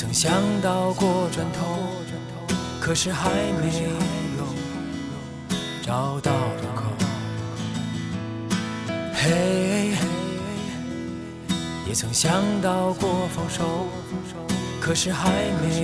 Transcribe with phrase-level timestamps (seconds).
[0.00, 1.76] 曾想到过转头，
[2.80, 3.30] 可是还
[3.60, 4.44] 没有
[5.82, 6.84] 找到路口。
[9.12, 9.90] 嘿，
[11.84, 13.88] 也曾想到过放手，
[14.80, 15.82] 可是还没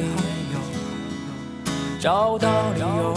[0.52, 0.60] 有
[1.98, 3.14] 找到理由。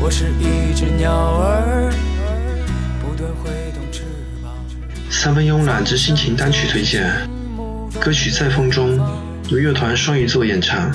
[0.00, 1.92] 我是一只鸟儿，
[3.00, 4.02] 不断挥动翅
[4.42, 4.52] 膀。
[5.08, 7.08] 三分慵懒之心情单曲推荐，
[8.00, 8.98] 歌曲《在风中》
[9.48, 10.90] 由乐团双鱼座演唱。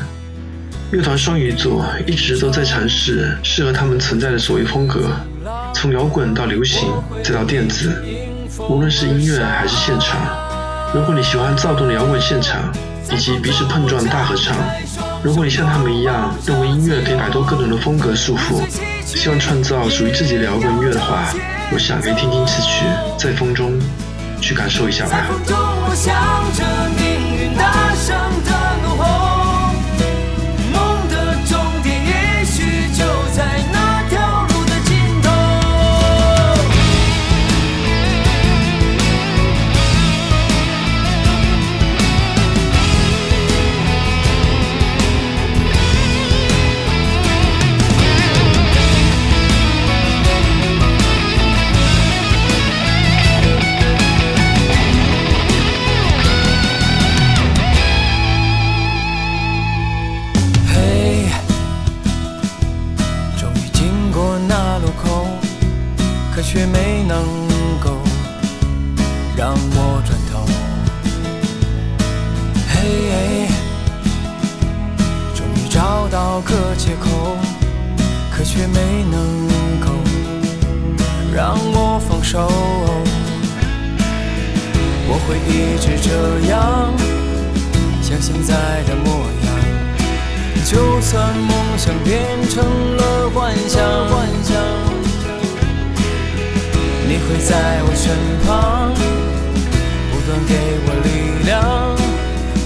[0.91, 5.09] 乐团双鱼座一直都在尝试适合他们存在的所谓风格，
[5.73, 6.89] 从摇滚到流行，
[7.23, 8.01] 再到电子，
[8.69, 10.19] 无论是音乐还是现场。
[10.93, 12.73] 如果你喜欢躁动的摇滚现场，
[13.11, 14.55] 以及彼此碰撞的大合唱，
[15.21, 18.61] 如果你像他们一样认为音乐可以摆脱各种的风格束缚，
[19.05, 21.33] 希望创造属于自己的摇滚乐的话，
[21.71, 22.85] 我想可以听听此曲
[23.17, 23.71] 《在风中》，
[24.41, 25.27] 去感受一下吧。
[76.77, 77.35] 借口，
[78.31, 79.19] 可却没能
[79.79, 79.87] 够
[81.33, 82.47] 让我放手。
[85.09, 86.09] 我会一直这
[86.49, 86.93] 样，
[88.01, 88.53] 像现在
[88.87, 89.09] 的模
[89.45, 89.47] 样。
[90.65, 92.13] 就算梦想变
[92.49, 92.63] 成
[92.97, 94.55] 了幻想，幻想。
[97.07, 98.13] 你会在我身
[98.45, 98.93] 旁，
[100.11, 100.53] 不断给
[100.85, 101.07] 我力
[101.45, 101.55] 量，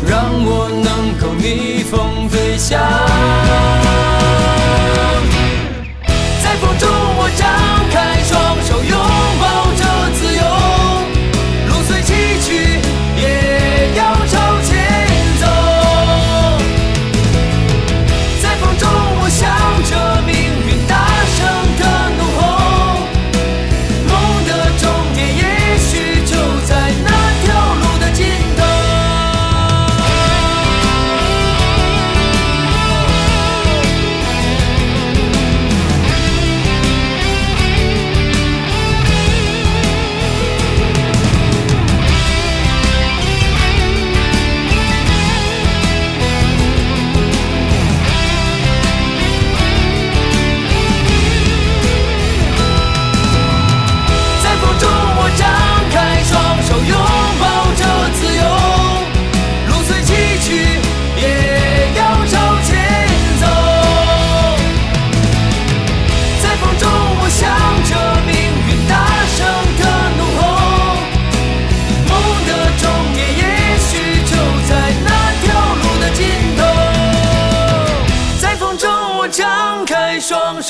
[0.10, 0.12] 让
[0.44, 3.91] 我能够逆风飞翔。
[6.62, 7.71] 风中我将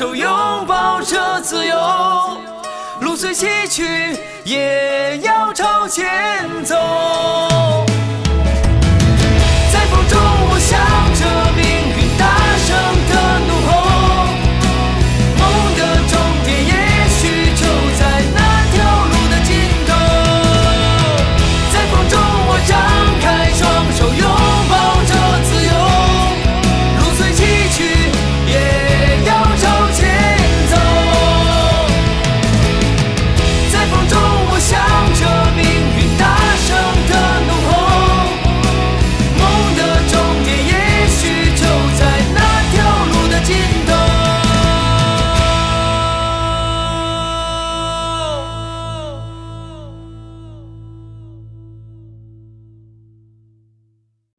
[0.02, 1.78] 手拥抱着自由，
[3.02, 7.51] 路虽崎岖，也要朝前走。